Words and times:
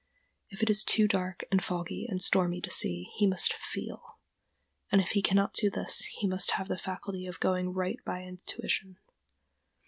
If 0.49 0.63
it 0.63 0.69
is 0.71 0.83
too 0.83 1.07
dark 1.07 1.43
and 1.51 1.63
foggy 1.63 2.07
and 2.09 2.19
stormy 2.23 2.59
to 2.61 2.71
see, 2.71 3.11
he 3.17 3.27
must 3.27 3.53
feel; 3.53 4.17
and 4.91 4.99
if 4.99 5.09
he 5.09 5.21
cannot 5.21 5.53
do 5.53 5.69
this 5.69 6.05
he 6.05 6.25
must 6.27 6.53
have 6.53 6.67
the 6.69 6.77
faculty 6.79 7.27
of 7.27 7.39
going 7.39 7.71
right 7.71 7.99
by 8.03 8.23
intuition. 8.23 8.97